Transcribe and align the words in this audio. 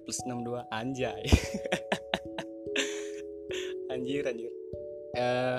Plus 0.00 0.16
62 0.24 0.64
anjay. 0.72 1.28
Anjir 3.92 4.24
anjir. 4.24 4.48
Eh 5.12 5.58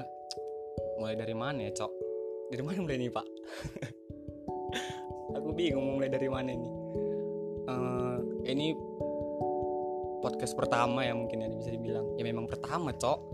mulai 0.97 1.13
dari 1.13 1.37
mana 1.37 1.69
ya 1.69 1.71
cok? 1.77 1.91
Dari 2.49 2.63
mana 2.65 2.81
mulai 2.81 2.97
nih 2.97 3.11
pak? 3.13 3.27
Aku 5.37 5.53
bingung 5.53 5.97
mulai 5.97 6.09
dari 6.09 6.29
mana 6.29 6.49
ini. 6.49 6.69
Eh, 7.69 8.17
ini 8.49 8.73
podcast 10.25 10.57
pertama 10.57 11.05
ya 11.05 11.13
mungkin 11.13 11.45
ya 11.45 11.49
bisa 11.53 11.69
dibilang. 11.69 12.17
Ya 12.17 12.25
memang 12.25 12.49
pertama 12.49 12.93
cok. 12.93 13.19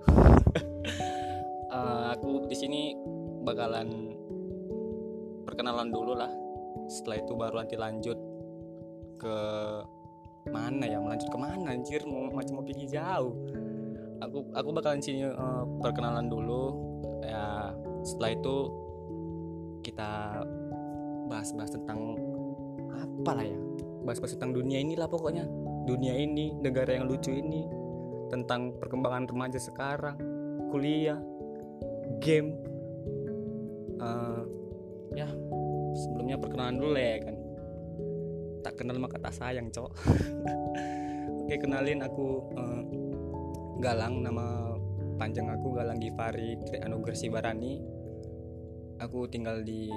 Eh, 1.70 2.06
aku 2.18 2.50
di 2.50 2.58
sini 2.58 2.98
bakalan 3.46 4.10
perkenalan 5.46 5.94
dulu 5.94 6.18
lah. 6.18 6.34
Setelah 6.90 7.22
itu 7.22 7.38
baru 7.38 7.62
nanti 7.62 7.78
lanjut 7.78 8.18
ke 9.22 9.38
mana 10.50 10.84
ya? 10.86 10.98
Melanjut 11.00 11.30
ke 11.30 11.40
mana 11.40 11.74
anjir? 11.74 12.02
Mau 12.06 12.30
macam 12.30 12.60
mau 12.60 12.66
pergi 12.66 12.86
jauh. 12.90 13.34
Aku 14.20 14.52
aku 14.52 14.70
bakalan 14.76 15.00
sini 15.00 15.26
eh, 15.26 15.64
perkenalan 15.80 16.28
dulu. 16.28 16.64
Ya 17.24 17.74
setelah 18.04 18.32
itu 18.36 18.58
kita 19.86 20.44
bahas-bahas 21.30 21.72
tentang 21.72 22.18
apa 22.94 23.32
lah 23.38 23.46
ya? 23.46 23.60
Bahas-bahas 24.04 24.36
tentang 24.36 24.58
dunia 24.58 24.82
inilah 24.82 25.08
pokoknya. 25.08 25.46
Dunia 25.88 26.14
ini 26.14 26.54
negara 26.60 26.98
yang 26.98 27.08
lucu 27.08 27.32
ini. 27.32 27.66
Tentang 28.30 28.78
perkembangan 28.78 29.26
remaja 29.26 29.58
sekarang 29.58 30.18
kuliah 30.70 31.18
game. 32.22 32.54
Eh, 34.00 34.42
ya 35.18 35.28
sebelumnya 35.98 36.38
perkenalan 36.38 36.78
dulu 36.78 36.96
ya 36.96 37.18
kan 37.26 37.36
tak 38.62 38.80
kenal 38.80 38.98
maka 39.00 39.18
tak 39.20 39.34
sayang 39.36 39.72
cok. 39.72 39.92
Oke 41.46 41.56
kenalin 41.58 42.04
aku 42.06 42.28
eh, 42.58 42.82
Galang. 43.80 44.22
Nama 44.22 44.76
panjang 45.20 45.52
aku 45.52 45.76
Galang 45.76 46.00
Givari 46.00 46.56
Tri 46.64 46.80
Anugerah 46.80 47.18
Sibarani 47.18 48.00
aku 49.00 49.28
tinggal 49.32 49.64
di 49.64 49.88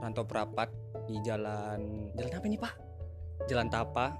Rantau 0.00 0.24
Prapat 0.24 0.72
di 1.08 1.16
jalan 1.24 2.12
jalan 2.16 2.32
apa 2.32 2.46
ini 2.48 2.58
pak? 2.60 2.74
Jalan 3.48 3.68
Tapa 3.68 4.16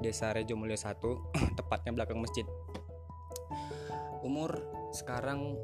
Desa 0.00 0.34
Rejo 0.34 0.58
Mulyo 0.58 0.74
1 0.74 0.98
tepatnya 1.60 1.92
belakang 1.94 2.18
masjid. 2.18 2.44
Umur 4.24 4.64
sekarang 4.90 5.56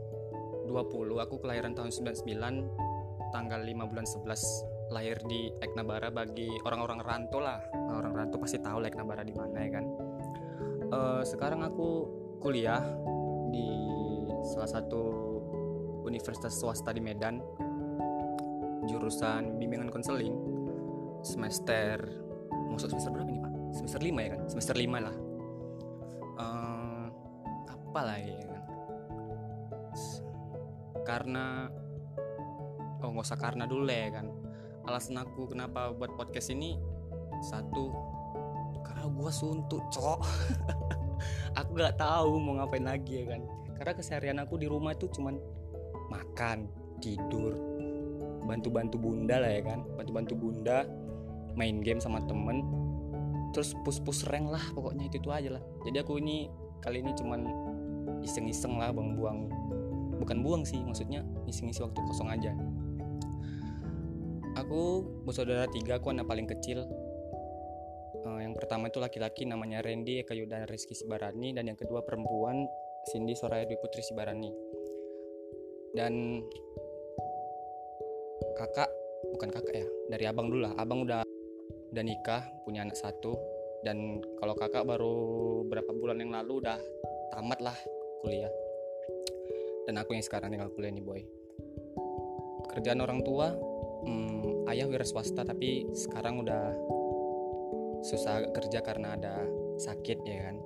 20 0.69 1.25
aku 1.25 1.35
kelahiran 1.41 1.73
tahun 1.73 1.91
99 1.91 3.33
tanggal 3.33 3.61
5 3.61 3.91
bulan 3.91 4.07
11 4.07 4.78
lahir 4.89 5.21
di 5.29 5.53
Eknabara 5.61 6.09
bagi 6.09 6.49
orang-orang 6.65 7.01
rantau 7.05 7.41
lah. 7.41 7.61
Orang 7.93 8.17
rantau 8.17 8.41
pasti 8.41 8.61
tahu 8.61 8.81
lah 8.81 8.89
Eknabara 8.89 9.23
di 9.25 9.35
mana 9.37 9.59
ya 9.61 9.71
kan? 9.73 9.85
Eh, 10.89 11.23
sekarang 11.29 11.61
aku 11.65 11.89
kuliah 12.41 12.81
di 13.53 13.69
salah 14.55 14.69
satu 14.69 15.03
universitas 16.09 16.57
swasta 16.57 16.95
di 16.97 17.03
Medan 17.05 17.43
jurusan 18.89 19.61
bimbingan 19.61 19.93
konseling 19.93 20.33
semester 21.21 22.01
masuk 22.73 22.95
semester 22.97 23.13
berapa 23.13 23.29
ini 23.29 23.41
pak? 23.45 23.53
Semester 23.77 24.01
5 24.01 24.25
ya 24.25 24.29
kan? 24.33 24.41
Semester 24.49 24.77
5 24.81 24.97
lah. 25.05 25.17
Eh, 26.41 27.07
apa 27.69 28.01
lagi 28.01 28.33
ya 28.33 28.47
kan? 28.49 28.65
Karena 31.05 31.45
oh 33.05 33.09
nggak 33.13 33.27
usah 33.29 33.39
karena 33.39 33.65
dulu 33.69 33.87
ya 33.87 34.11
kan 34.11 34.48
alasan 34.89 35.21
aku 35.21 35.53
kenapa 35.53 35.93
buat 35.93 36.17
podcast 36.17 36.49
ini 36.49 36.81
satu 37.45 37.93
karena 38.81 39.05
gua 39.13 39.29
suntuk 39.29 39.85
cok. 39.93 40.21
Aku 41.61 41.77
nggak 41.77 42.01
tahu 42.01 42.41
mau 42.41 42.57
ngapain 42.57 42.89
lagi 42.89 43.21
ya 43.21 43.37
kan? 43.37 43.43
Karena 43.77 43.93
keseharian 43.95 44.39
aku 44.39 44.55
di 44.59 44.71
rumah 44.71 44.95
itu 44.95 45.11
cuman 45.11 45.39
makan 46.11 46.71
tidur 47.03 47.55
bantu-bantu 48.47 48.97
bunda 48.97 49.43
lah 49.43 49.51
ya 49.51 49.63
kan? 49.67 49.83
Bantu-bantu 49.99 50.35
bunda 50.39 50.87
main 51.59 51.83
game 51.83 51.99
sama 51.99 52.23
temen 52.25 52.63
terus 53.51 53.75
pus-pus 53.83 54.23
rank 54.31 54.47
lah 54.55 54.63
pokoknya 54.73 55.11
itu 55.11 55.19
itu 55.21 55.31
aja 55.35 55.59
lah. 55.59 55.63
Jadi 55.85 55.97
aku 55.99 56.23
ini 56.23 56.47
kali 56.79 57.03
ini 57.03 57.13
cuman 57.19 57.41
iseng-iseng 58.23 58.79
lah 58.79 58.95
buang-buang. 58.95 59.51
Bukan 60.23 60.39
buang 60.43 60.63
sih 60.63 60.79
maksudnya 60.83 61.27
ngisi-ngisi 61.45 61.83
waktu 61.83 61.99
kosong 62.07 62.31
aja 62.31 62.55
aku 64.59 65.07
bersaudara 65.23 65.71
tiga 65.71 66.03
aku 66.03 66.11
anak 66.11 66.27
paling 66.27 66.51
kecil. 66.51 66.83
Eh, 68.19 68.39
yang 68.43 68.53
pertama 68.59 68.91
itu 68.91 68.99
laki-laki 68.99 69.47
namanya 69.47 69.81
Randy 69.81 70.27
Eka 70.27 70.35
Yuda 70.35 70.67
Rizky 70.67 70.99
Sibarani. 70.99 71.55
Dan 71.55 71.71
yang 71.71 71.79
kedua 71.79 72.03
perempuan 72.03 72.67
Cindy 73.09 73.39
Soraya 73.39 73.65
Dwi 73.65 73.79
Putri 73.79 74.03
Sibarani. 74.03 74.51
Dan 75.95 76.43
kakak 78.59 78.91
bukan 79.35 79.49
kakak 79.55 79.75
ya 79.75 79.87
dari 80.11 80.25
abang 80.27 80.51
dulu 80.51 80.67
lah. 80.67 80.75
Abang 80.77 81.07
udah 81.07 81.23
udah 81.95 82.05
nikah 82.05 82.43
punya 82.67 82.83
anak 82.83 82.99
satu. 82.99 83.39
Dan 83.87 84.19
kalau 84.43 84.59
kakak 84.59 84.83
baru 84.83 85.15
berapa 85.71 85.95
bulan 85.95 86.19
yang 86.19 86.35
lalu 86.35 86.67
udah 86.67 86.79
tamat 87.31 87.63
lah 87.63 87.79
kuliah. 88.27 88.51
Dan 89.87 89.97
aku 89.97 90.19
yang 90.19 90.27
sekarang 90.27 90.51
tinggal 90.53 90.69
kuliah 90.75 90.93
nih 90.93 91.05
boy. 91.07 91.23
Kerjaan 92.75 93.01
orang 93.01 93.25
tua 93.25 93.55
hmm, 94.09 94.73
ayah 94.73 94.89
wira 94.89 95.05
swasta 95.05 95.45
tapi 95.45 95.85
sekarang 95.93 96.41
udah 96.41 96.73
susah 98.01 98.49
kerja 98.57 98.81
karena 98.81 99.15
ada 99.15 99.45
sakit 99.77 100.25
ya 100.25 100.49
kan? 100.49 100.57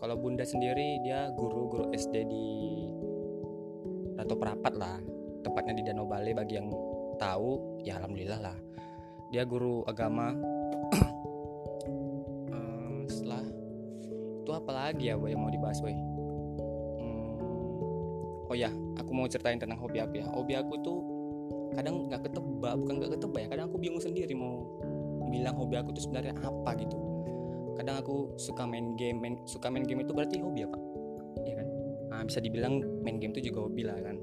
Kalau 0.00 0.16
bunda 0.16 0.48
sendiri 0.48 0.96
dia 1.04 1.28
guru 1.36 1.68
guru 1.68 1.84
SD 1.92 2.14
di 2.24 2.48
Ratu 4.16 4.32
Perapat 4.36 4.74
lah. 4.76 4.96
Tepatnya 5.40 5.76
di 5.76 5.82
Danau 5.84 6.08
Bale 6.08 6.32
bagi 6.32 6.56
yang 6.56 6.72
tahu 7.20 7.80
ya 7.84 8.00
alhamdulillah 8.00 8.40
lah. 8.40 8.56
Dia 9.28 9.44
guru 9.44 9.84
agama. 9.84 10.32
Eh, 12.50 13.02
setelah 13.08 13.44
itu 14.40 14.50
apa 14.50 14.70
lagi 14.72 15.08
ya 15.08 15.14
boy 15.16 15.30
yang 15.30 15.40
mau 15.40 15.52
dibahas 15.52 15.78
boy? 15.78 15.94
Hmm, 16.98 17.38
oh 18.50 18.56
ya 18.56 18.68
aku 18.98 19.10
mau 19.14 19.30
ceritain 19.30 19.60
tentang 19.60 19.78
hobi 19.78 20.00
aku 20.00 20.20
ya. 20.20 20.26
Hobi 20.32 20.58
aku 20.58 20.74
tuh 20.82 20.98
kadang 21.74 22.10
nggak 22.10 22.26
ketebak 22.26 22.74
bukan 22.76 22.94
nggak 22.98 23.12
ketebak 23.18 23.40
ya 23.46 23.48
kadang 23.54 23.66
aku 23.70 23.78
bingung 23.78 24.02
sendiri 24.02 24.34
mau 24.34 24.66
bilang 25.30 25.54
hobi 25.54 25.78
aku 25.78 25.94
tuh 25.94 26.02
sebenarnya 26.04 26.34
apa 26.42 26.70
gitu. 26.76 26.98
Kadang 27.78 27.96
aku 28.02 28.34
suka 28.36 28.66
main 28.66 28.98
game 28.98 29.22
main, 29.22 29.34
suka 29.46 29.70
main 29.70 29.86
game 29.86 30.02
itu 30.04 30.12
berarti 30.12 30.42
hobi 30.42 30.66
apa? 30.66 30.78
Ya 31.46 31.54
kan? 31.62 31.66
Nah, 32.10 32.20
bisa 32.26 32.42
dibilang 32.42 32.82
main 33.00 33.22
game 33.22 33.32
itu 33.32 33.48
juga 33.48 33.70
hobi 33.70 33.86
lah 33.86 33.96
kan. 34.02 34.18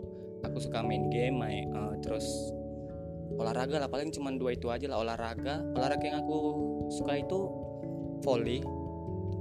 Aku 0.45 0.61
suka 0.61 0.83
main 0.85 1.09
game 1.09 1.39
main, 1.39 1.65
eh, 1.71 1.93
terus 2.03 2.27
olahraga 3.39 3.81
lah 3.81 3.89
paling 3.89 4.13
cuma 4.13 4.29
dua 4.35 4.53
itu 4.53 4.69
aja 4.69 4.85
lah 4.91 5.01
olahraga. 5.01 5.63
Olahraga 5.73 6.05
yang 6.05 6.21
aku 6.21 6.37
suka 6.91 7.17
itu 7.17 7.39
volley 8.21 8.61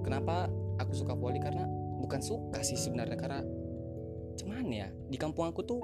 kenapa 0.07 0.47
aku 0.79 0.93
suka 0.95 1.19
volley 1.19 1.43
karena 1.43 1.67
bukan 1.99 2.21
suka 2.23 2.63
sih 2.63 2.79
sebenarnya 2.79 3.19
karena 3.19 3.41
cuman 4.37 4.67
ya 4.69 4.89
di 5.09 5.17
kampung 5.17 5.49
aku 5.49 5.65
tuh 5.65 5.81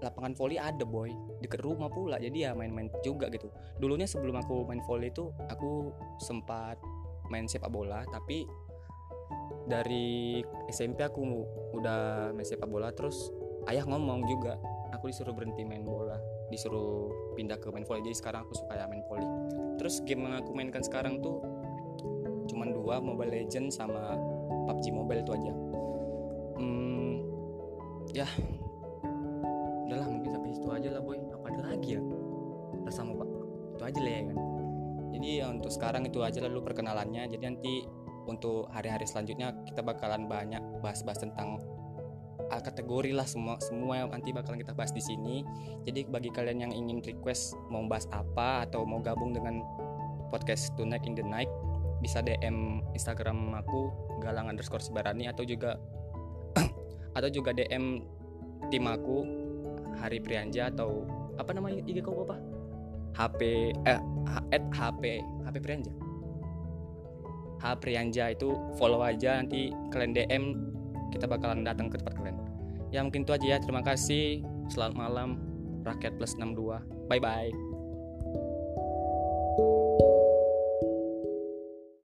lapangan 0.00 0.32
volley 0.34 0.58
ada 0.58 0.82
boy. 0.86 1.10
Deket 1.42 1.62
rumah 1.62 1.90
pula 1.90 2.18
jadi 2.18 2.50
ya 2.50 2.56
main-main 2.56 2.90
juga 3.02 3.30
gitu. 3.30 3.50
Dulunya 3.78 4.06
sebelum 4.06 4.38
aku 4.38 4.66
main 4.66 4.82
volley 4.86 5.10
itu 5.10 5.30
aku 5.50 5.92
sempat 6.22 6.78
main 7.28 7.44
sepak 7.44 7.68
bola 7.68 8.02
tapi 8.08 8.48
dari 9.68 10.40
SMP 10.72 11.04
aku 11.04 11.44
udah 11.76 12.32
main 12.32 12.44
sepak 12.44 12.64
bola 12.64 12.88
terus 12.88 13.28
ayah 13.68 13.84
ngomong 13.84 14.24
juga 14.24 14.56
aku 14.96 15.12
disuruh 15.12 15.36
berhenti 15.36 15.60
main 15.68 15.84
bola 15.84 16.16
disuruh 16.48 17.12
pindah 17.36 17.60
ke 17.60 17.68
main 17.68 17.84
volley 17.84 18.00
jadi 18.00 18.16
sekarang 18.16 18.48
aku 18.48 18.56
suka 18.56 18.80
ya 18.80 18.88
main 18.88 19.04
volley 19.04 19.28
terus 19.76 20.00
game 20.08 20.24
yang 20.24 20.40
aku 20.40 20.56
mainkan 20.56 20.80
sekarang 20.80 21.20
tuh 21.20 21.44
cuman 22.48 22.72
dua 22.72 22.96
Mobile 23.04 23.44
Legend 23.44 23.68
sama 23.68 24.16
PUBG 24.68 24.92
Mobile 24.92 25.20
itu 25.20 25.32
aja. 25.36 25.52
Hmm, 26.56 27.14
ya 28.16 28.28
udahlah 29.88 30.08
mungkin 30.12 30.30
sampai 30.36 30.48
situ 30.52 30.68
aja 30.68 30.88
lah 30.92 31.00
boy. 31.00 31.16
Apa 31.32 31.46
ada 31.48 31.60
lagi 31.72 31.96
ya? 31.96 32.02
Bersama 32.84 33.16
pak. 33.16 33.28
Itu 33.74 33.82
aja 33.88 34.00
lah 34.04 34.12
ya 34.12 34.22
kan? 34.28 34.38
Jadi 35.08 35.28
ya 35.40 35.46
untuk 35.48 35.70
sekarang 35.72 36.02
itu 36.04 36.20
aja 36.20 36.38
lalu 36.44 36.60
perkenalannya. 36.60 37.24
Jadi 37.32 37.42
nanti 37.42 37.74
untuk 38.28 38.68
hari-hari 38.68 39.08
selanjutnya 39.08 39.56
kita 39.64 39.80
bakalan 39.80 40.28
banyak 40.28 40.60
bahas-bahas 40.84 41.24
tentang 41.24 41.56
ah, 42.52 42.60
kategori 42.60 43.16
lah 43.16 43.24
semua 43.24 43.56
semua 43.64 44.04
yang 44.04 44.12
nanti 44.12 44.36
bakalan 44.36 44.60
kita 44.60 44.76
bahas 44.76 44.92
di 44.92 45.00
sini. 45.00 45.40
Jadi 45.88 46.04
bagi 46.04 46.28
kalian 46.28 46.68
yang 46.68 46.72
ingin 46.76 47.00
request 47.00 47.56
mau 47.72 47.80
bahas 47.88 48.04
apa 48.12 48.68
atau 48.68 48.84
mau 48.84 49.00
gabung 49.00 49.32
dengan 49.32 49.64
podcast 50.28 50.76
Tonight 50.76 51.08
in 51.08 51.16
the 51.16 51.24
Night 51.24 51.48
bisa 51.98 52.22
DM 52.22 52.84
Instagram 52.94 53.58
aku 53.58 53.90
galang 54.22 54.46
underscore 54.52 54.84
sibarani 54.84 55.26
atau 55.26 55.42
juga 55.42 55.80
atau 57.16 57.28
juga 57.32 57.50
DM 57.56 58.04
tim 58.70 58.84
aku 58.86 59.47
Hari 59.98 60.18
Prianja 60.22 60.70
atau 60.70 61.04
apa 61.38 61.50
namanya 61.54 61.82
IG 61.84 62.02
kau 62.02 62.24
apa? 62.26 62.38
HP 63.18 63.74
eh 63.86 64.00
at 64.54 64.64
HP 64.74 65.22
HP 65.46 65.56
Prianja. 65.58 65.92
H 67.58 67.74
Prianja 67.82 68.30
itu 68.30 68.54
follow 68.78 69.02
aja 69.02 69.42
nanti 69.42 69.74
kalian 69.90 70.14
DM 70.14 70.44
kita 71.10 71.26
bakalan 71.26 71.66
datang 71.66 71.90
ke 71.90 71.98
tempat 71.98 72.14
kalian. 72.14 72.38
Ya 72.94 73.02
mungkin 73.02 73.26
itu 73.26 73.34
aja 73.34 73.46
ya. 73.46 73.58
Terima 73.58 73.82
kasih. 73.82 74.40
Selamat 74.70 74.94
malam. 74.96 75.28
Rakyat 75.82 76.20
plus 76.20 76.36
62 76.36 76.98
bye 77.08 77.18
bye 77.18 77.67